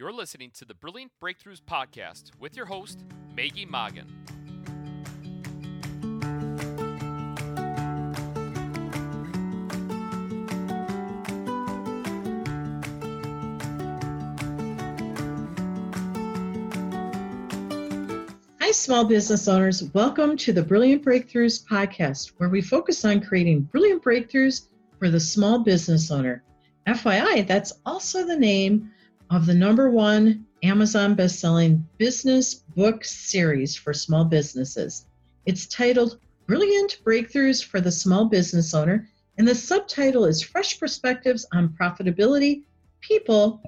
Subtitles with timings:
[0.00, 3.04] You're listening to the Brilliant Breakthroughs Podcast with your host,
[3.36, 4.06] Maggie Mongan.
[18.60, 19.82] Hi, small business owners.
[19.94, 24.68] Welcome to the Brilliant Breakthroughs podcast, where we focus on creating brilliant breakthroughs
[25.00, 26.44] for the small business owner.
[26.86, 28.92] FYI, that's also the name
[29.30, 35.06] of the number one Amazon best-selling business book series for small businesses.
[35.46, 41.46] It's titled Brilliant Breakthroughs for the Small Business Owner, and the subtitle is Fresh Perspectives
[41.52, 42.62] on Profitability,
[43.00, 43.62] People,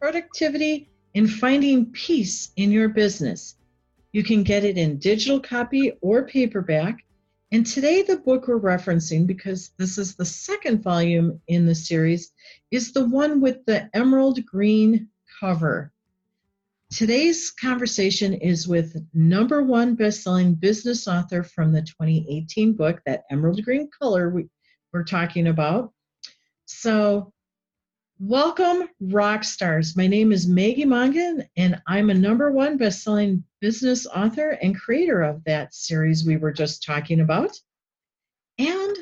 [0.00, 3.56] Productivity, and Finding Peace in Your Business.
[4.12, 7.04] You can get it in digital copy or paperback.
[7.52, 12.32] And today, the book we're referencing, because this is the second volume in the series,
[12.72, 15.92] is the one with the emerald green cover.
[16.90, 23.62] Today's conversation is with number one best-selling business author from the 2018 book, that emerald
[23.64, 24.48] green color we,
[24.92, 25.92] we're talking about.
[26.64, 27.32] So,
[28.18, 29.96] welcome, rock stars.
[29.96, 35.22] My name is Maggie Mongan, and I'm a number one best-selling business author and creator
[35.22, 37.58] of that series we were just talking about.
[38.58, 38.96] And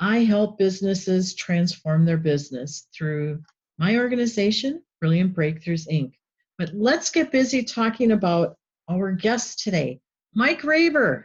[0.00, 3.42] I help businesses transform their business through
[3.78, 6.12] my organization, Brilliant Breakthroughs Inc.
[6.56, 8.56] But let's get busy talking about
[8.90, 10.00] our guest today,
[10.34, 11.24] Mike Raber.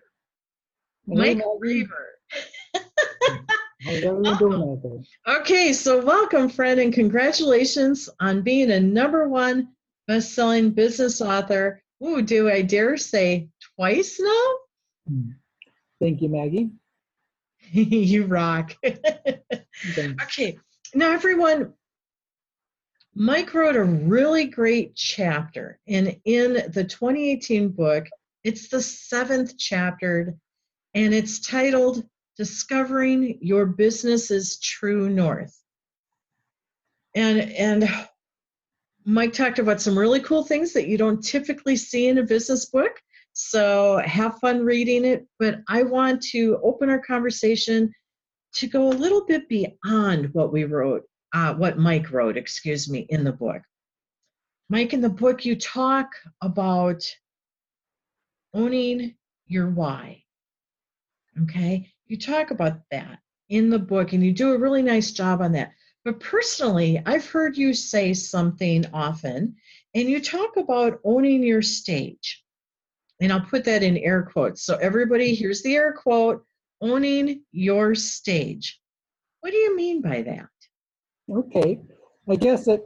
[1.08, 1.40] Mike.
[1.40, 2.44] How's
[3.88, 5.38] everyone doing out there?
[5.40, 9.70] Okay, so welcome, Fred, and congratulations on being a number one
[10.08, 11.82] best-selling business author.
[12.04, 14.48] Ooh, do I dare say twice now?
[15.08, 15.30] Hmm.
[16.00, 16.70] Thank you, Maggie.
[17.72, 18.76] you rock.
[20.24, 20.58] Okay,
[20.94, 21.74] now everyone,
[23.16, 28.08] Mike wrote a really great chapter, and in the 2018 book,
[28.44, 30.36] it's the seventh chapter,
[30.94, 32.04] and it's titled
[32.38, 35.58] Discovering Your Business's True North.
[37.16, 37.90] And and
[39.06, 42.66] Mike talked about some really cool things that you don't typically see in a business
[42.66, 43.00] book.
[43.34, 45.28] So have fun reading it.
[45.40, 47.92] But I want to open our conversation
[48.54, 53.08] to go a little bit beyond what we wrote uh, what Mike wrote, excuse me,
[53.10, 53.62] in the book.
[54.70, 56.10] Mike, in the book, you talk
[56.42, 57.04] about
[58.54, 59.16] owning
[59.48, 60.24] your why.
[61.44, 61.92] Okay?
[62.14, 63.18] You talk about that
[63.50, 65.72] in the book, and you do a really nice job on that.
[66.06, 69.56] But personally, I've heard you say something often,
[69.96, 72.44] and you talk about owning your stage.
[73.20, 74.64] And I'll put that in air quotes.
[74.64, 76.46] So, everybody, here's the air quote
[76.82, 78.80] owning your stage.
[79.40, 80.50] What do you mean by that?
[81.36, 81.80] Okay.
[82.30, 82.86] I guess it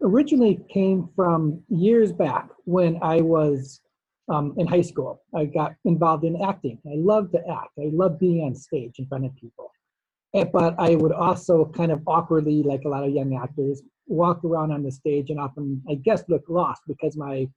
[0.00, 3.82] originally came from years back when I was
[4.28, 5.22] um, in high school.
[5.34, 6.78] I got involved in acting.
[6.86, 7.70] I loved to act.
[7.78, 9.70] I loved being on stage in front of people.
[10.52, 14.70] But I would also kind of awkwardly, like a lot of young actors, walk around
[14.70, 17.48] on the stage and often, I guess, look lost because my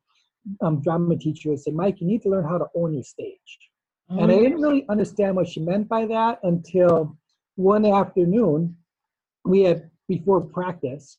[0.62, 3.38] um, drama teacher would say, Mike, you need to learn how to own your stage.
[4.10, 7.18] Oh, and I didn't really understand what she meant by that until
[7.56, 8.78] one afternoon
[9.44, 11.18] we had before practice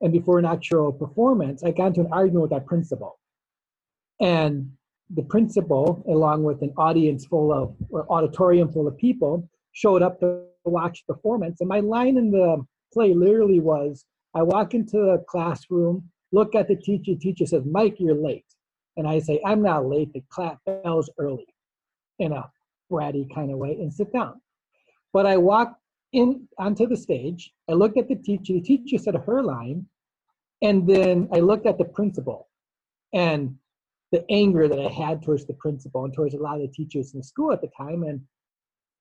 [0.00, 3.18] and before an actual performance, I got into an argument with our principal.
[4.20, 4.72] And
[5.10, 10.18] the principal, along with an audience full of, or auditorium full of people, showed up
[10.20, 11.60] to watch the performance.
[11.60, 16.68] And my line in the play literally was I walk into the classroom, look at
[16.68, 18.44] the teacher, teacher says, Mike, you're late.
[18.96, 21.46] And I say, I'm not late, the clap bells early
[22.18, 22.50] in a
[22.90, 24.40] bratty kind of way and sit down.
[25.12, 25.76] But I walk
[26.12, 27.52] in onto the stage.
[27.68, 28.54] I looked at the teacher.
[28.54, 29.86] The teacher said her line,
[30.62, 32.48] and then I looked at the principal,
[33.12, 33.56] and
[34.16, 37.12] the anger that I had towards the principal and towards a lot of the teachers
[37.12, 38.20] in the school at the time, and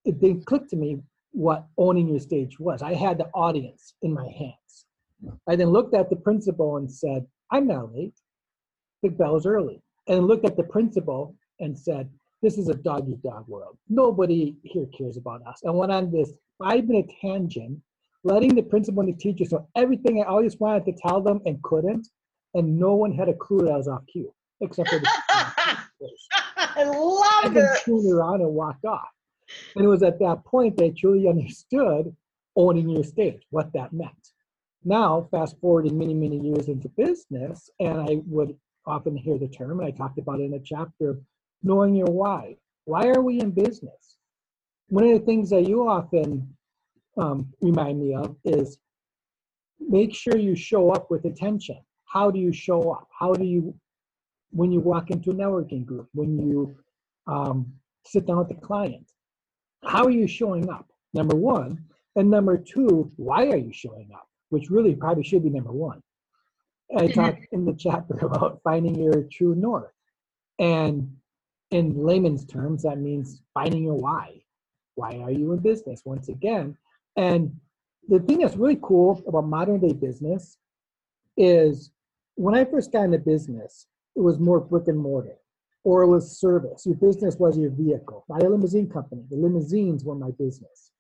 [0.04, 1.00] it then clicked to me
[1.32, 2.82] what owning your stage was.
[2.82, 4.74] I had the audience in my hands.
[5.48, 8.20] I then looked at the principal and said, "I'm not late.
[9.04, 12.10] The bell's early." And looked at the principal and said,
[12.42, 13.78] "This is a dog eat dog world.
[13.88, 17.80] Nobody here cares about us." And went on this five minute tangent,
[18.26, 21.64] letting the principal and the teachers know everything I always wanted to tell them and
[21.64, 22.10] couldn't,
[22.54, 25.10] and no one had a clue that I was off cue, except for the
[26.58, 27.82] I love and then it.
[27.86, 29.10] turned around and walked off.
[29.76, 32.16] And it was at that point that I truly understood
[32.56, 34.30] owning your stage, what that meant.
[34.84, 38.56] Now, fast forwarding many, many years into business, and I would
[38.86, 41.20] often hear the term, and I talked about it in a chapter,
[41.64, 42.58] knowing your why.
[42.86, 44.18] Why are we in business?
[44.90, 46.56] One of the things that you often
[47.18, 48.78] um, remind me of is
[49.80, 51.80] make sure you show up with attention.
[52.06, 53.08] how do you show up?
[53.20, 53.74] How do you,
[54.56, 56.76] when you walk into a networking group, when you
[57.28, 57.74] um,
[58.06, 59.12] sit down with the client,
[59.84, 60.88] how are you showing up?
[61.14, 61.84] Number one.
[62.16, 64.28] And number two, why are you showing up?
[64.50, 66.02] Which really probably should be number one.
[66.98, 69.92] I talked in the chapter about finding your true north.
[70.58, 71.18] And
[71.72, 74.42] in layman's terms, that means finding your why.
[74.96, 76.02] Why are you in business?
[76.06, 76.78] Once again.
[77.18, 77.58] And
[78.08, 80.58] the thing that's really cool about modern day business
[81.36, 81.92] is
[82.36, 85.38] when I first got into business, it was more brick and mortar
[85.86, 86.86] or it was service.
[86.86, 88.26] Your business was your vehicle.
[88.34, 89.24] Had a limousine company.
[89.30, 90.92] The limousines were my business.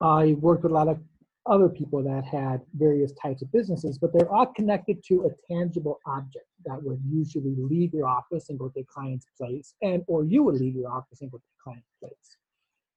[0.00, 1.00] I worked with a lot of
[1.46, 6.00] other people that had various types of businesses, but they're all connected to a tangible
[6.06, 10.24] object that would usually leave your office and go to a client's place, and or
[10.24, 12.36] you would leave your office and go to a client's place.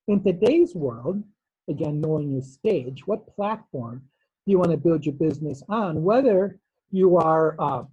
[0.07, 1.23] In today's world,
[1.69, 4.01] again, knowing your stage, what platform
[4.45, 6.03] do you want to build your business on?
[6.03, 6.59] Whether
[6.91, 7.85] you are a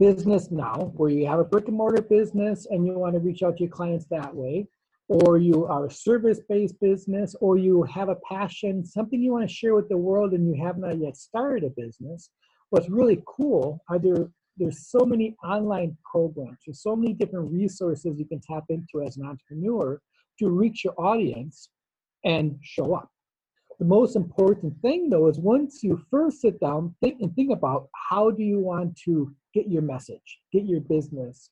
[0.00, 3.42] business now, where you have a brick and mortar business and you want to reach
[3.42, 4.66] out to your clients that way,
[5.08, 9.54] or you are a service-based business, or you have a passion, something you want to
[9.54, 12.30] share with the world and you have not yet started a business,
[12.70, 18.18] what's really cool are there there's so many online programs, there's so many different resources
[18.18, 20.00] you can tap into as an entrepreneur
[20.38, 21.70] to reach your audience
[22.24, 23.08] and show up.
[23.80, 27.88] The most important thing though is once you first sit down think and think about
[27.94, 31.48] how do you want to get your message, get your business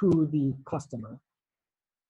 [0.00, 1.20] to the customer.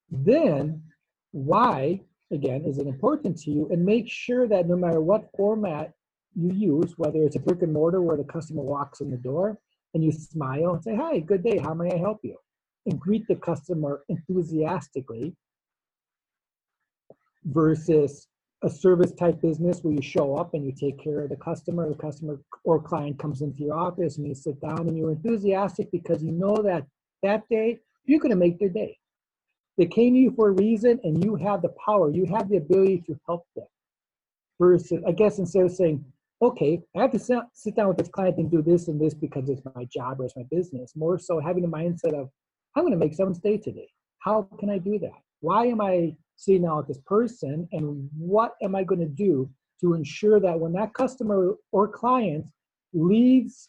[0.09, 0.85] Then
[1.33, 2.01] why
[2.33, 3.69] again is it important to you?
[3.73, 5.93] And make sure that no matter what format
[6.37, 9.59] you use whether it's a brick and mortar where the customer walks in the door
[9.95, 12.37] and you smile and say hi good day how may i help you?
[12.85, 15.35] and greet the customer enthusiastically
[17.47, 18.29] versus
[18.63, 21.89] a service type business where you show up and you take care of the customer
[21.89, 25.91] the customer or client comes into your office and you sit down and you're enthusiastic
[25.93, 26.85] because you know that
[27.23, 28.99] that day you're going to make their day
[29.79, 32.57] they came to you for a reason, and you have the power, you have the
[32.57, 33.67] ability to help them.
[34.59, 36.03] Versus, I guess, instead of saying,
[36.41, 39.51] okay, I have to sit, down with this client and do this and this because
[39.51, 42.31] it's my job or it's my business, more so having the mindset of,
[42.75, 43.89] I'm going to make someone's day today.
[44.19, 45.21] How can I do that?
[45.41, 49.51] Why am I sitting now this person, and what am I going to do
[49.81, 52.47] to ensure that when that customer or client
[52.93, 53.69] leaves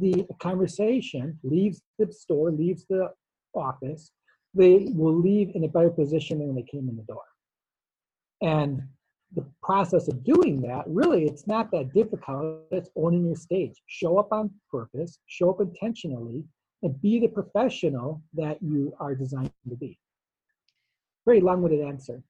[0.00, 3.10] the conversation, leaves the store, leaves the
[3.54, 4.10] office,
[4.54, 7.22] they will leave in a better position than when they came in the door.
[8.40, 8.82] And
[9.34, 12.62] the process of doing that, really, it's not that difficult.
[12.70, 13.82] It's owning your stage.
[13.86, 16.44] Show up on purpose, show up intentionally,
[16.82, 19.98] and be the professional that you are designed to be.
[21.28, 22.22] Very long winded answer.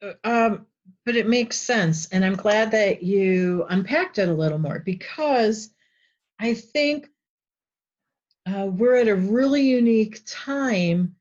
[0.00, 0.66] Uh, um,
[1.04, 2.06] but it makes sense.
[2.10, 5.70] And I'm glad that you unpacked it a little more because
[6.38, 7.08] I think
[8.46, 11.16] uh, we're at a really unique time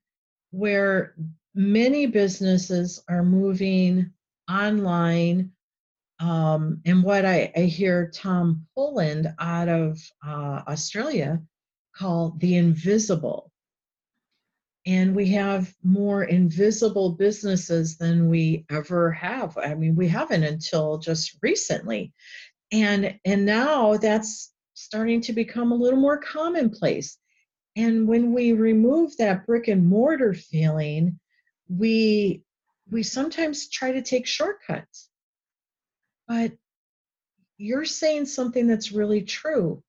[0.52, 1.16] where
[1.56, 4.12] many businesses are moving
[4.48, 5.54] online.
[6.20, 11.42] Um, and what I, I, hear Tom Poland out of uh, Australia
[11.96, 13.52] call the invisible.
[14.86, 19.58] And we have more invisible businesses than we ever have.
[19.58, 22.12] I mean, we haven't until just recently.
[22.72, 27.18] And and now that's starting to become a little more commonplace.
[27.76, 31.20] And when we remove that brick and mortar feeling,
[31.70, 32.44] we
[32.90, 35.10] we sometimes try to take shortcuts.
[36.28, 36.54] But
[37.58, 39.82] you're saying something that's really true.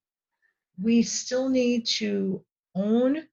[0.81, 3.25] We still need to own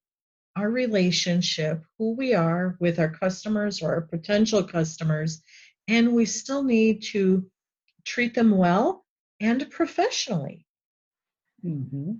[0.55, 5.41] our relationship, who we are with our customers or our potential customers,
[5.87, 7.45] and we still need to
[8.03, 9.05] treat them well
[9.39, 10.65] and professionally.
[11.65, 12.13] Mm-hmm.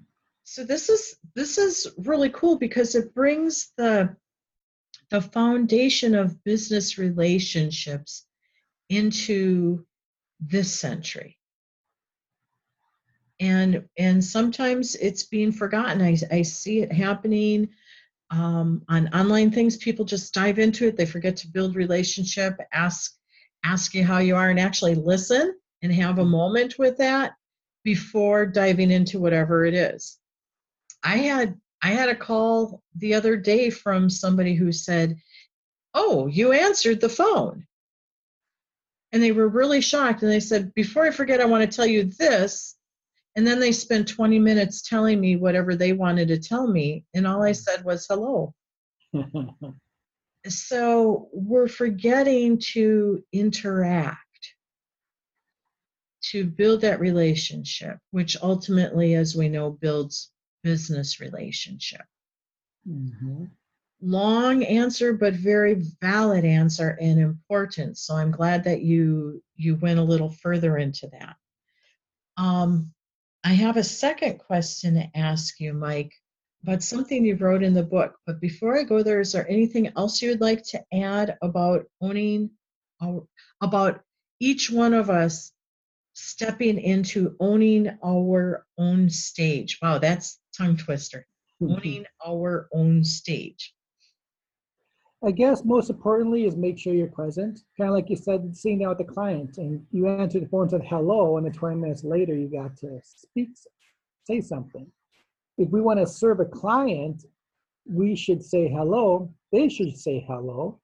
[0.43, 4.15] So this is this is really cool because it brings the
[5.09, 8.25] the foundation of business relationships
[8.89, 9.85] into
[10.39, 11.38] this century.
[13.39, 16.01] And and sometimes it's being forgotten.
[16.01, 17.69] I, I see it happening
[18.31, 23.13] um, on online things people just dive into it they forget to build relationship ask
[23.63, 27.33] ask you how you are and actually listen and have a moment with that
[27.83, 30.19] before diving into whatever it is
[31.03, 35.17] I had I had a call the other day from somebody who said,
[35.93, 37.65] "Oh, you answered the phone."
[39.11, 41.88] And they were really shocked and they said, "Before I forget, I want to tell
[41.88, 42.75] you this."
[43.35, 47.25] And then they spent 20 minutes telling me whatever they wanted to tell me, and
[47.25, 48.53] all I said was hello.
[50.47, 54.17] so we're forgetting to interact,
[56.23, 60.31] to build that relationship, which ultimately, as we know, builds
[60.63, 62.01] business relationship.
[62.88, 63.45] Mm-hmm.
[64.01, 67.97] Long answer, but very valid answer and important.
[67.97, 71.35] So I'm glad that you you went a little further into that.
[72.38, 72.91] Um,
[73.43, 76.13] I have a second question to ask you, Mike,
[76.63, 78.15] about something you wrote in the book.
[78.25, 81.86] But before I go there, is there anything else you would like to add about
[82.01, 82.51] owning,
[83.01, 83.25] our,
[83.62, 84.01] about
[84.39, 85.51] each one of us
[86.13, 89.79] stepping into owning our own stage?
[89.81, 91.25] Wow, that's tongue twister.
[91.62, 91.74] Mm-hmm.
[91.74, 93.74] Owning our own stage.
[95.23, 97.59] I guess most importantly is make sure you're present.
[97.77, 100.63] Kind of like you said, sitting down with the client and you answer the phone
[100.63, 103.49] and said hello, and then 20 minutes later you got to speak,
[104.25, 104.87] say something.
[105.59, 107.25] If we want to serve a client,
[107.85, 110.79] we should say hello, they should say hello,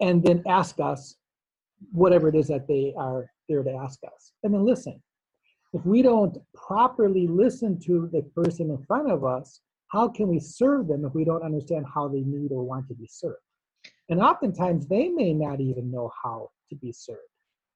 [0.00, 1.16] and then ask us
[1.92, 4.32] whatever it is that they are there to ask us.
[4.42, 5.02] And then listen.
[5.74, 10.38] If we don't properly listen to the person in front of us, how can we
[10.38, 13.43] serve them if we don't understand how they need or want to be served?
[14.08, 17.20] And oftentimes they may not even know how to be served.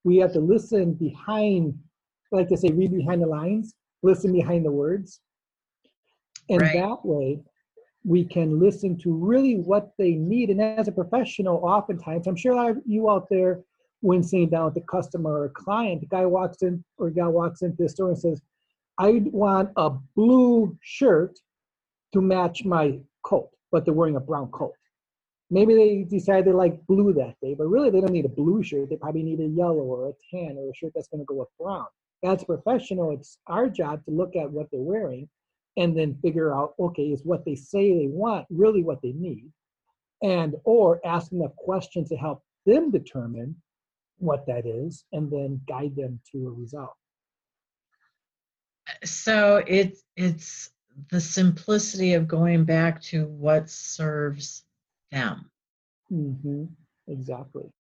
[0.04, 1.78] We have to listen behind,
[2.32, 5.20] like to say, read behind the lines, listen behind the words.
[6.50, 6.75] And Right.
[6.75, 7.42] that way
[8.04, 10.50] we can listen to really what they need.
[10.50, 13.64] And as a professional, oftentimes, I'm sure a you out there,
[14.00, 17.32] when sitting down with a customer or a client, the guy walks in or gal
[17.32, 18.40] walks into the store and says,
[18.97, 21.38] I want a blue shirt
[22.12, 24.75] to match my coat, but they're wearing a brown coat.
[25.50, 28.62] Maybe they decide they like blue that day, but really they don't need a blue
[28.62, 28.90] shirt.
[28.90, 31.36] They probably need a yellow or a tan or a shirt that's going to go
[31.36, 31.86] with brown.
[32.22, 35.28] A professional, it's our job to look at what they're wearing
[35.76, 39.50] and then figure out, okay, is what they say they want really what they need?
[40.22, 43.56] And or ask them questions to help them determine
[44.18, 46.96] what that is and then guide them to a result.
[49.04, 50.70] So it's it's
[51.10, 54.64] the simplicity of going back to what serves
[55.10, 55.50] them.
[56.12, 56.64] Mm-hmm.
[57.08, 57.70] Exactly.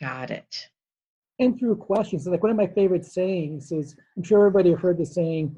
[0.00, 0.68] Got it.
[1.40, 2.26] and through questions.
[2.26, 5.56] Like one of my favorite sayings is, I'm sure everybody heard the saying,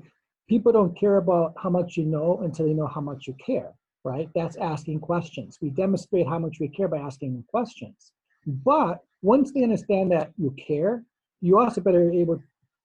[0.48, 3.72] people don't care about how much you know until they know how much you care,
[4.04, 4.28] right?
[4.34, 5.58] That's asking questions.
[5.60, 8.12] We demonstrate how much we care by asking questions.
[8.46, 11.04] But once they understand that you care,
[11.40, 12.40] you also better able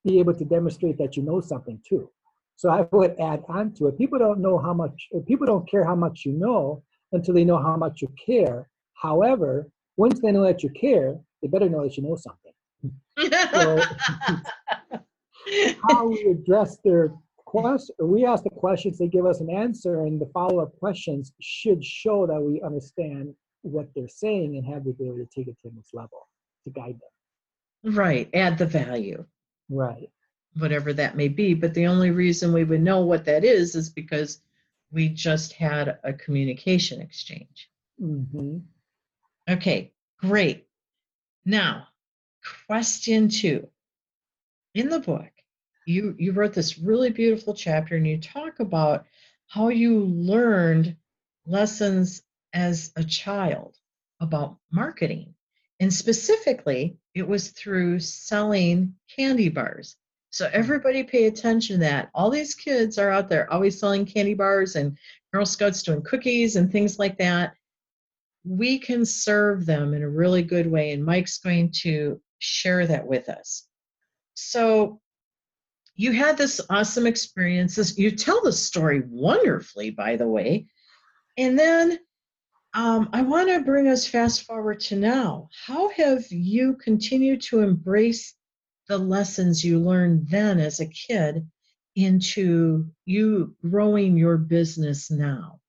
[0.06, 2.10] be able to demonstrate that you know something too.
[2.56, 3.98] So I would add on to it.
[3.98, 7.58] People don't know how much, people don't care how much you know until they know
[7.62, 8.68] how much you care.
[8.94, 12.54] However, once they know that you care, they better know that you know something
[13.52, 13.82] So-
[15.90, 17.14] how we address their
[17.46, 21.84] question, we ask the questions, they give us an answer, and the follow-up questions should
[21.84, 25.70] show that we understand what they're saying and have the ability to take it to
[25.70, 26.28] the next level
[26.66, 27.96] to guide them.
[27.96, 28.30] right.
[28.34, 29.24] Add the value,
[29.70, 30.10] Right.
[30.58, 31.54] whatever that may be.
[31.54, 34.42] But the only reason we would know what that is is because
[34.92, 37.70] we just had a communication exchange.
[38.00, 38.58] hmm
[39.50, 40.68] Okay, great.
[41.46, 41.88] Now,
[42.68, 43.68] question two.
[44.74, 45.32] In the book,
[45.86, 49.06] you, you wrote this really beautiful chapter and you talk about
[49.48, 50.98] how you learned
[51.46, 52.22] lessons
[52.54, 53.78] as a child
[54.20, 55.34] about marketing.
[55.80, 59.96] And specifically, it was through selling candy bars.
[60.30, 62.10] So everybody pay attention to that.
[62.14, 64.98] All these kids are out there always selling candy bars and
[65.34, 67.54] Girl Scouts doing cookies and things like that
[68.48, 73.06] we can serve them in a really good way, and Mike's going to share that
[73.06, 73.68] with us.
[74.36, 75.02] So,
[75.96, 77.98] you had this awesome experience.
[77.98, 80.68] You tell the story wonderfully, by the way.
[81.38, 81.98] And then
[82.76, 85.50] um, I want to bring us fast forward to now.
[85.66, 88.36] How have you continued to embrace
[88.88, 91.48] the lessons you learned then as a kid
[91.96, 95.60] into you growing your business now?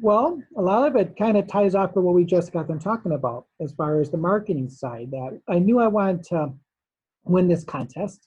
[0.00, 2.80] Well, a lot of it kind of ties off to what we just got them
[2.80, 5.10] talking about as far as the marketing side.
[5.10, 6.52] That I knew I wanted to
[7.24, 8.26] win this contest,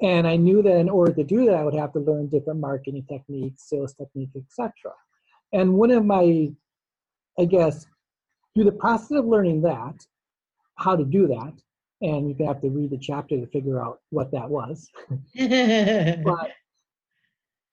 [0.00, 2.60] and I knew that in order to do that, I would have to learn different
[2.60, 4.72] marketing techniques, sales techniques, etc.
[5.52, 6.50] And one of my,
[7.38, 7.86] I guess,
[8.54, 9.96] through the process of learning that,
[10.76, 11.52] how to do that,
[12.02, 14.88] and you have to read the chapter to figure out what that was.
[16.24, 16.50] but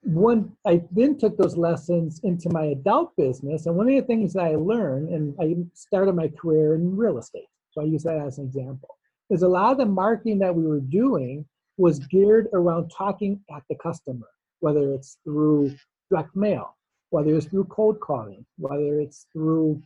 [0.08, 4.32] one i then took those lessons into my adult business and one of the things
[4.32, 8.18] that i learned and i started my career in real estate so i use that
[8.18, 8.96] as an example
[9.30, 13.64] is a lot of the marketing that we were doing was geared around talking at
[13.70, 14.28] the customer
[14.60, 15.76] whether it's through
[16.10, 16.78] direct mail
[17.10, 19.82] whether it's through cold calling whether it's through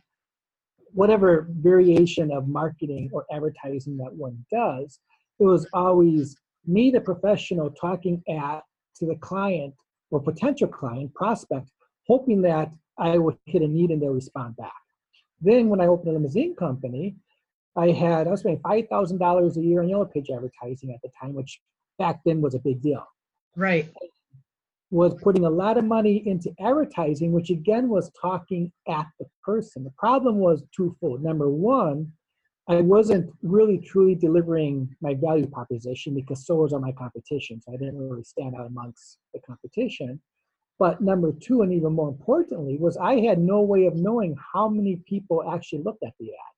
[0.94, 4.98] whatever variation of marketing or advertising that one does
[5.42, 8.62] it was always me, the professional, talking at
[8.96, 9.74] to the client
[10.10, 11.68] or potential client prospect,
[12.06, 14.72] hoping that I would hit a need and they'll respond back.
[15.40, 17.16] Then when I opened a limousine company,
[17.74, 21.00] I had I was spending five thousand dollars a year on Yellow Page advertising at
[21.02, 21.60] the time, which
[21.98, 23.04] back then was a big deal.
[23.56, 23.90] Right.
[24.92, 29.84] Was putting a lot of money into advertising, which again was talking at the person.
[29.84, 31.22] The problem was twofold.
[31.22, 32.12] Number one,
[32.68, 37.60] I wasn't really truly delivering my value proposition because so was all my competition.
[37.60, 40.20] So I didn't really stand out amongst the competition.
[40.78, 44.68] But number two, and even more importantly, was I had no way of knowing how
[44.68, 46.54] many people actually looked at the ad.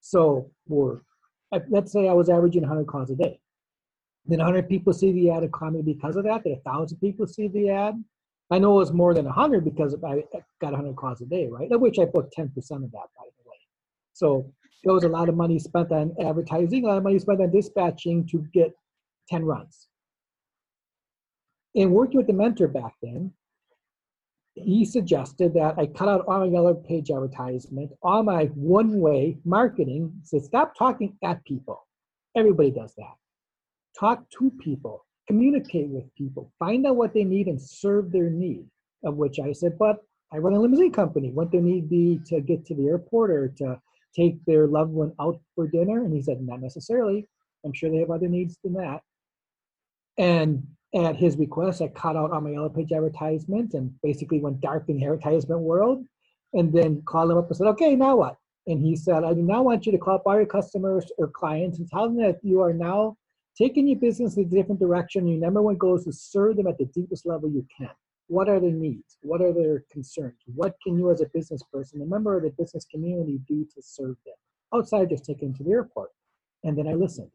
[0.00, 1.02] So, for
[1.68, 3.40] let's say I was averaging 100 calls a day.
[4.28, 6.44] Did 100 people see the ad me because of that?
[6.44, 8.02] Did 1,000 people see the ad?
[8.50, 10.24] I know it was more than 100 because I
[10.60, 11.70] got 100 calls a day, right?
[11.70, 13.58] Of which I booked 10% of that, by the way.
[14.12, 14.50] So
[14.82, 17.50] there was a lot of money spent on advertising, a lot of money spent on
[17.50, 18.72] dispatching to get
[19.28, 19.88] 10 runs.
[21.74, 23.32] In working with the mentor back then,
[24.54, 29.38] he suggested that I cut out all my yellow page advertisement, all my one way
[29.44, 30.12] marketing.
[30.20, 31.86] He said, stop talking at people.
[32.36, 33.14] Everybody does that.
[33.98, 38.66] Talk to people, communicate with people, find out what they need and serve their need.
[39.04, 39.98] Of which I said, but
[40.32, 41.30] I run a limousine company.
[41.30, 43.78] What their need be to get to the airport or to
[44.16, 46.04] take their loved one out for dinner?
[46.04, 47.28] And he said, not necessarily.
[47.64, 49.02] I'm sure they have other needs than that.
[50.16, 54.62] And at his request, I cut out all my yellow page advertisement and basically went
[54.62, 56.04] dark in the advertisement world.
[56.54, 58.36] And then called him up and said, okay, now what?
[58.66, 61.28] And he said, I do now want you to call up all your customers or
[61.28, 63.18] clients and tell them that you are now
[63.56, 65.26] taking your business in a different direction.
[65.26, 67.90] Your number one goal is to serve them at the deepest level you can.
[68.28, 69.18] What are their needs?
[69.20, 70.38] What are their concerns?
[70.46, 73.82] What can you, as a business person, a member of the business community, do to
[73.82, 74.34] serve them
[74.74, 76.10] outside just taking them to the airport?
[76.64, 77.30] And then I listened.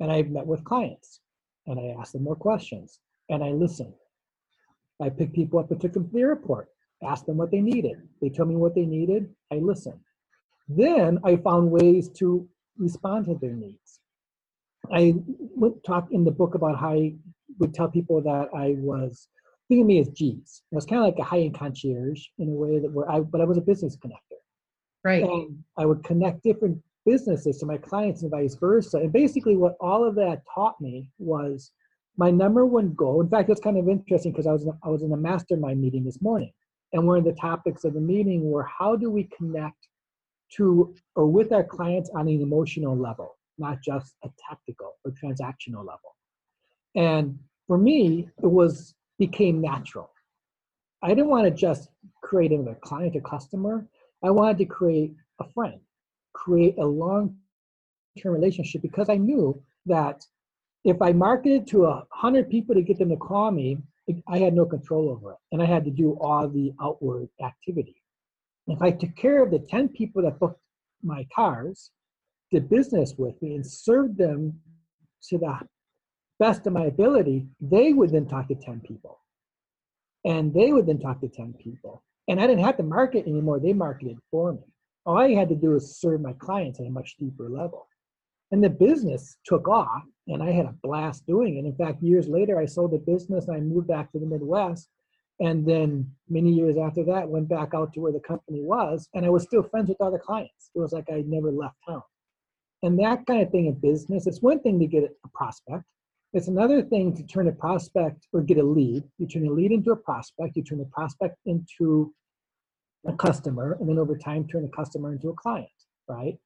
[0.00, 1.20] And I met with clients
[1.66, 3.94] and I asked them more questions and I listened.
[5.00, 6.68] I picked people up and took them to the airport,
[7.02, 7.96] asked them what they needed.
[8.20, 9.28] They told me what they needed.
[9.52, 10.00] I listened.
[10.68, 14.00] Then I found ways to respond to their needs.
[14.92, 15.14] I
[15.56, 17.14] would talk in the book about how I
[17.58, 19.28] would tell people that I was
[19.68, 20.62] think of me as G's.
[20.72, 23.40] I was kind of like a high-end concierge in a way that where I, but
[23.40, 24.38] I was a business connector.
[25.02, 25.22] Right.
[25.22, 28.98] And I would connect different businesses to my clients and vice versa.
[28.98, 31.70] And basically, what all of that taught me was
[32.16, 33.20] my number one goal.
[33.20, 36.04] In fact, it's kind of interesting because I was I was in a mastermind meeting
[36.04, 36.52] this morning,
[36.92, 39.88] and one of the topics of the meeting were how do we connect
[40.56, 44.73] to or with our clients on an emotional level, not just a tactical
[45.14, 46.16] transactional level.
[46.94, 50.10] And for me, it was became natural.
[51.02, 51.88] I didn't want to just
[52.22, 53.86] create another client or customer.
[54.22, 55.80] I wanted to create a friend
[56.34, 57.36] create a long
[58.22, 60.22] term relationship because I knew that
[60.84, 63.78] if I marketed to a hundred people to get them to call me,
[64.28, 68.02] I had no control over it, and I had to do all the outward activity.
[68.66, 70.60] If I took care of the ten people that booked
[71.02, 71.90] my cars,
[72.50, 74.60] did business with me, and served them
[75.28, 75.58] to the
[76.38, 79.20] best of my ability, they would then talk to ten people,
[80.24, 83.60] and they would then talk to ten people, and I didn't have to market anymore.
[83.60, 84.64] They marketed for me
[85.06, 87.86] all I had to do was serve my clients at a much deeper level.
[88.50, 91.64] And the business took off, and I had a blast doing it.
[91.64, 94.88] In fact, years later, I sold the business and I moved back to the Midwest.
[95.40, 99.26] And then many years after that, went back out to where the company was, and
[99.26, 100.70] I was still friends with other clients.
[100.74, 102.02] It was like I never left town.
[102.84, 105.84] And that kind of thing in business, it's one thing to get a prospect.
[106.34, 109.04] It's another thing to turn a prospect or get a lead.
[109.16, 110.54] You turn a lead into a prospect.
[110.54, 112.12] You turn a prospect into
[113.06, 115.68] a customer, and then over time turn a customer into a client,
[116.08, 116.36] right?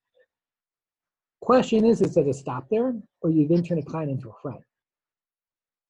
[1.40, 4.40] Question is, is does it stop there, or you then turn a client into a
[4.40, 4.62] friend?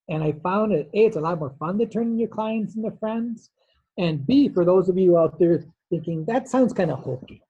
[0.08, 2.90] And I found that A, it's a lot more fun to turn your clients into
[2.92, 3.50] friends,
[3.98, 7.42] and B, for those of you out there thinking, that sounds kind of hokey.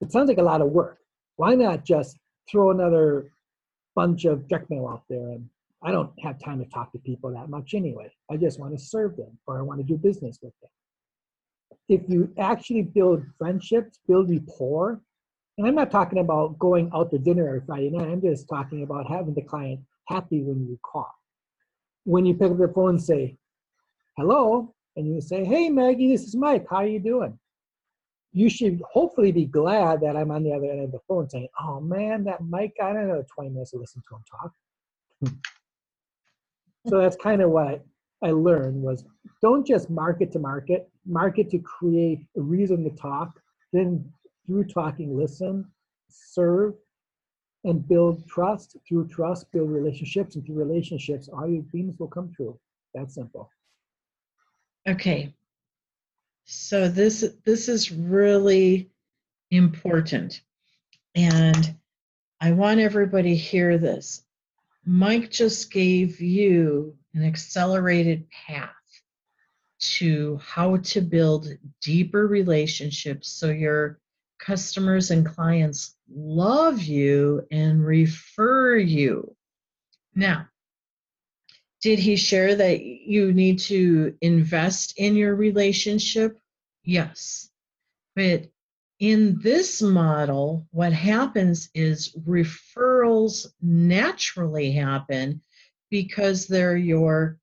[0.00, 0.98] It sounds like a lot of work.
[1.36, 2.18] Why not just
[2.50, 3.30] throw another
[3.94, 5.48] bunch of direct mail out there and
[5.82, 8.12] I don't have time to talk to people that much anyway.
[8.30, 10.70] I just want to serve them or I want to do business with them
[11.88, 15.00] if you actually build friendships, build rapport,
[15.58, 18.82] and I'm not talking about going out to dinner every Friday night, I'm just talking
[18.82, 21.10] about having the client happy when you call.
[22.04, 23.36] When you pick up the phone and say,
[24.16, 27.38] hello, and you say, hey, Maggie, this is Mike, how are you doing?
[28.36, 31.48] You should hopefully be glad that I'm on the other end of the phone saying,
[31.58, 34.52] oh man, that Mike got another 20 minutes to listen to him talk.
[35.24, 36.88] Hmm.
[36.90, 37.82] so that's kind of what
[38.22, 39.06] I learned was
[39.40, 43.40] don't just market to market, market to create a reason to talk,
[43.72, 44.04] then
[44.46, 45.64] through talking, listen,
[46.10, 46.74] serve,
[47.64, 48.76] and build trust.
[48.86, 52.58] Through trust, build relationships, and through relationships, all your dreams will come true.
[52.94, 53.50] That simple.
[54.86, 55.34] Okay.
[56.46, 58.90] So this this is really
[59.50, 60.40] important.
[61.14, 61.76] And
[62.40, 64.22] I want everybody to hear this.
[64.84, 68.70] Mike just gave you an accelerated path
[69.78, 71.48] to how to build
[71.82, 73.98] deeper relationships so your
[74.38, 79.34] customers and clients love you and refer you.
[80.14, 80.48] Now,
[81.82, 86.38] did he share that you need to invest in your relationship?
[86.84, 87.50] Yes.
[88.14, 88.46] But
[88.98, 95.42] in this model, what happens is referrals naturally happen
[95.90, 97.38] because they're your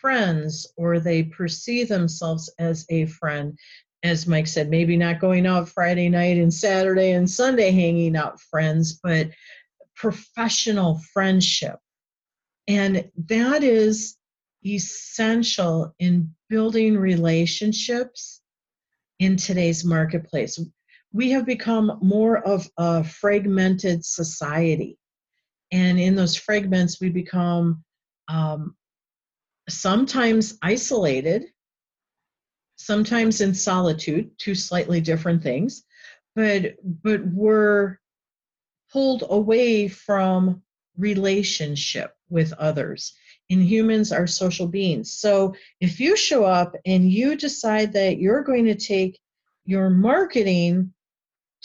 [0.00, 3.58] friends or they perceive themselves as a friend.
[4.02, 8.40] As Mike said, maybe not going out Friday night and Saturday and Sunday hanging out
[8.40, 9.30] friends, but
[9.94, 11.78] professional friendship.
[12.66, 14.16] And that is
[14.64, 18.40] essential in building relationships
[19.18, 20.58] in today's marketplace
[21.12, 24.98] we have become more of a fragmented society.
[25.72, 27.84] And in those fragments, we become
[28.28, 28.76] um,
[29.68, 31.46] sometimes isolated,
[32.76, 35.84] sometimes in solitude, two slightly different things,
[36.34, 37.98] but, but we're
[38.92, 40.62] pulled away from
[40.96, 43.14] relationship with others.
[43.50, 45.12] And humans are social beings.
[45.12, 49.18] So if you show up and you decide that you're going to take
[49.64, 50.92] your marketing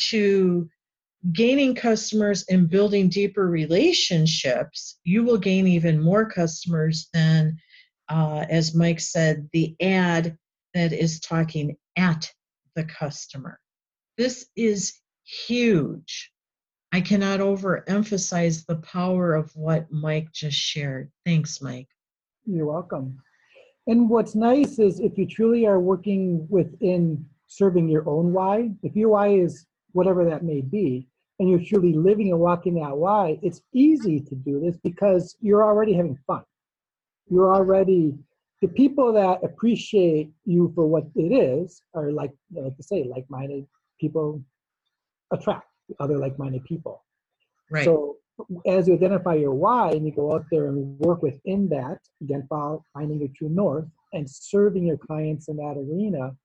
[0.10, 0.68] to
[1.32, 7.58] gaining customers and building deeper relationships, you will gain even more customers than,
[8.10, 10.38] uh, as Mike said, the ad
[10.74, 12.32] that is talking at
[12.76, 13.60] the customer.
[14.18, 16.32] This is huge.
[16.96, 21.12] I cannot overemphasize the power of what Mike just shared.
[21.26, 21.90] Thanks, Mike.
[22.46, 23.22] You're welcome.
[23.88, 28.96] And what's nice is if you truly are working within serving your own why, if
[28.96, 31.06] your why is whatever that may be,
[31.40, 35.66] and you're truly living and walking that why, it's easy to do this because you're
[35.66, 36.44] already having fun.
[37.30, 38.18] You're already
[38.62, 43.68] the people that appreciate you for what it is are like like to say like-minded
[44.00, 44.42] people
[45.34, 45.68] attract
[46.00, 47.04] other like-minded people.
[47.70, 47.86] Right.
[47.86, 48.18] So
[48.66, 52.48] as you identify your why and you go out there and work within that, again,
[52.50, 56.36] finding your true north and serving your clients in that arena,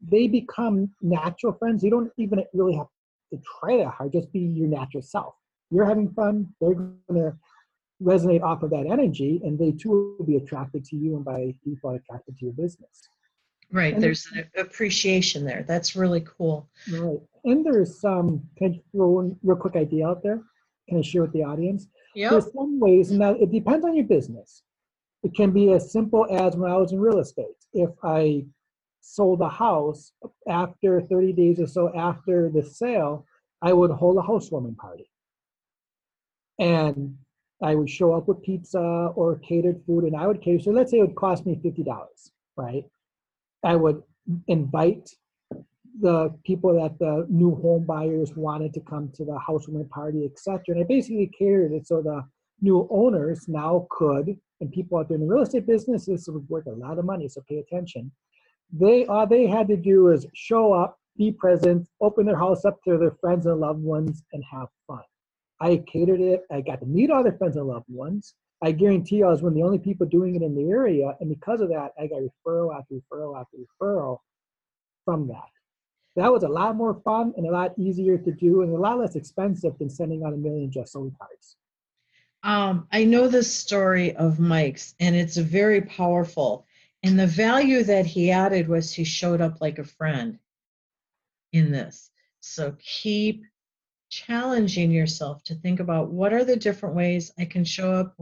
[0.00, 1.82] they become natural friends.
[1.82, 2.86] You don't even really have
[3.32, 4.12] to try that hard.
[4.12, 5.34] Just be your natural self.
[5.70, 6.54] You're having fun.
[6.60, 7.36] They're going to
[8.02, 11.54] resonate off of that energy, and they too will be attracted to you, and by
[11.64, 13.10] default, attracted to your business.
[13.70, 13.98] Right.
[13.98, 15.64] There's an appreciation there.
[15.68, 16.68] That's really cool.
[16.90, 17.20] Right.
[17.44, 18.42] And there's some.
[18.56, 20.42] Can I throw one real quick idea out there?
[20.88, 21.86] Can I share with the audience?
[22.14, 22.30] Yeah.
[22.30, 24.62] There's some ways, and that it depends on your business.
[25.22, 27.46] It can be as simple as when I was in real estate.
[27.72, 28.46] If I
[29.00, 30.12] sold a house,
[30.48, 33.26] after 30 days or so after the sale,
[33.60, 35.10] I would hold a housewarming party.
[36.58, 37.16] And
[37.62, 40.62] I would show up with pizza or catered food, and I would cater.
[40.62, 41.86] So let's say it would cost me $50,
[42.56, 42.84] right?
[43.64, 44.02] I would
[44.46, 45.10] invite
[46.00, 50.62] the people that the new home buyers wanted to come to the housewarming party, etc.
[50.68, 52.22] And I basically catered it so the
[52.60, 56.48] new owners now could, and people out there in the real estate business, this would
[56.48, 58.12] worth a lot of money, so pay attention
[58.72, 62.82] they all they had to do is show up, be present, open their house up
[62.84, 65.02] to their friends and loved ones, and have fun.
[65.60, 66.42] I catered it.
[66.52, 68.34] I got to meet all their friends and loved ones.
[68.60, 71.14] I guarantee you, I was one of the only people doing it in the area,
[71.20, 74.18] and because of that, I got referral after referral after referral
[75.04, 75.50] from that.
[76.16, 78.98] That was a lot more fun and a lot easier to do, and a lot
[78.98, 81.56] less expensive than sending out a million just sold cards.
[82.42, 86.66] Um, I know the story of Mike's, and it's very powerful.
[87.04, 90.38] And the value that he added was he showed up like a friend
[91.52, 92.10] in this.
[92.40, 93.44] So keep
[94.10, 98.16] challenging yourself to think about what are the different ways I can show up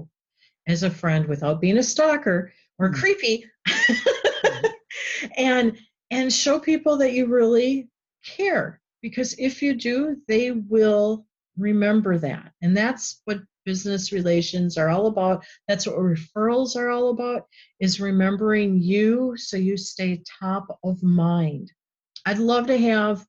[0.67, 3.01] as a friend without being a stalker or mm-hmm.
[3.01, 3.45] creepy
[5.37, 5.79] and
[6.11, 7.89] and show people that you really
[8.25, 11.27] care because if you do they will
[11.57, 15.45] remember that and that's what business relations are all about.
[15.69, 17.47] That's what referrals are all about
[17.81, 21.71] is remembering you so you stay top of mind.
[22.25, 23.27] I'd love to have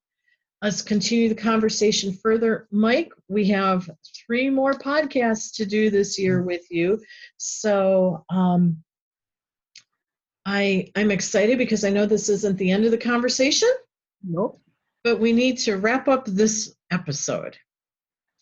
[0.62, 2.68] us continue the conversation further.
[2.72, 3.90] Mike, we have
[4.26, 7.02] three more podcasts to do this year with you.
[7.38, 8.84] So um,
[10.46, 13.70] I, I'm excited because I know this isn't the end of the conversation.
[14.24, 14.60] Nope.
[15.04, 17.56] But we need to wrap up this episode.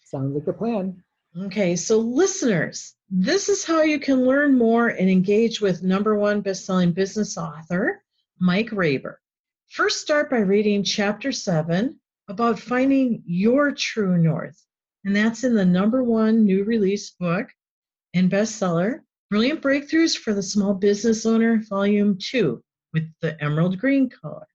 [0.06, 1.04] Sounds like a plan.
[1.38, 6.40] Okay, so listeners, this is how you can learn more and engage with number one
[6.40, 8.02] best-selling business author,
[8.40, 9.16] Mike Raber.
[9.70, 14.62] First, start by reading chapter seven about finding your true north.
[15.04, 17.48] And that's in the number one new release book
[18.14, 24.10] and bestseller, Brilliant Breakthroughs for the Small Business Owner, Volume 2, with the emerald green
[24.10, 24.48] color.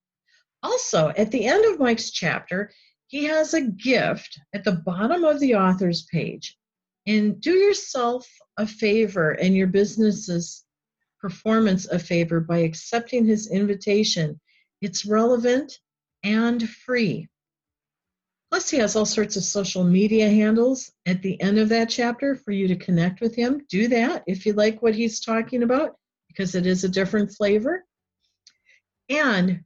[0.62, 2.70] Also, at the end of Mike's chapter,
[3.06, 6.56] he has a gift at the bottom of the author's page.
[7.06, 10.64] And do yourself a favor and your business's
[11.20, 14.40] performance a favor by accepting his invitation.
[14.80, 15.72] It's relevant
[16.22, 17.28] and free.
[18.50, 22.34] Plus, he has all sorts of social media handles at the end of that chapter
[22.34, 23.64] for you to connect with him.
[23.68, 27.84] Do that if you like what he's talking about, because it is a different flavor.
[29.08, 29.62] And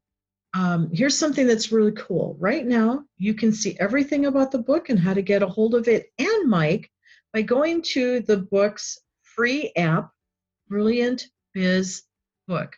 [0.54, 2.36] um, here's something that's really cool.
[2.38, 5.74] Right now, you can see everything about the book and how to get a hold
[5.74, 6.90] of it and Mike
[7.32, 10.10] by going to the book's free app,
[10.68, 12.02] Brilliant Biz
[12.46, 12.76] Book.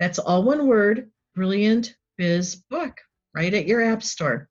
[0.00, 2.98] That's all one word, Brilliant Biz Book,
[3.34, 4.48] right at your app store.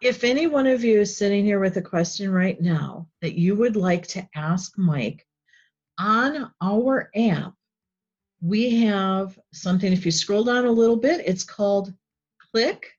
[0.00, 3.54] If any one of you is sitting here with a question right now that you
[3.56, 5.26] would like to ask Mike,
[5.98, 7.52] on our app,
[8.40, 9.92] we have something.
[9.92, 11.92] If you scroll down a little bit, it's called
[12.50, 12.90] Click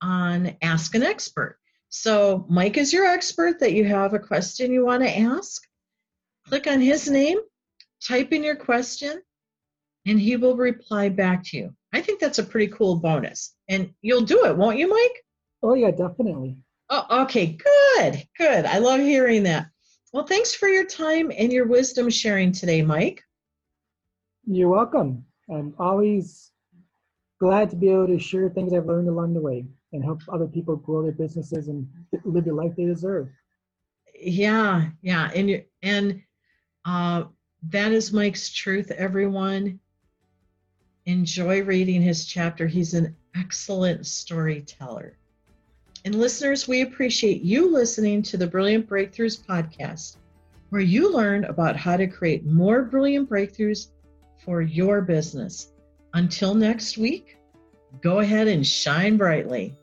[0.00, 1.58] on Ask an Expert.
[1.88, 5.66] So, Mike is your expert that you have a question you want to ask.
[6.46, 7.38] Click on his name,
[8.06, 9.20] type in your question,
[10.06, 11.74] and he will reply back to you.
[11.92, 13.54] I think that's a pretty cool bonus.
[13.68, 15.24] And you'll do it, won't you, Mike?
[15.62, 16.56] Oh, yeah, definitely.
[16.90, 17.56] Oh, okay,
[17.96, 18.64] good, good.
[18.66, 19.66] I love hearing that.
[20.12, 23.22] Well, thanks for your time and your wisdom sharing today, Mike.
[24.44, 25.24] You're welcome.
[25.48, 26.50] I'm always
[27.40, 30.46] glad to be able to share things I've learned along the way and help other
[30.46, 31.88] people grow their businesses and
[32.24, 33.28] live the life they deserve.
[34.14, 36.22] Yeah, yeah, and you and
[36.84, 37.24] uh,
[37.70, 38.90] that is Mike's truth.
[38.90, 39.80] Everyone,
[41.06, 42.66] enjoy reading his chapter.
[42.66, 45.16] He's an excellent storyteller.
[46.04, 50.16] And listeners, we appreciate you listening to the Brilliant Breakthroughs podcast,
[50.70, 53.88] where you learn about how to create more brilliant breakthroughs
[54.44, 55.72] for your business.
[56.14, 57.36] Until next week,
[58.00, 59.76] go ahead and shine brightly.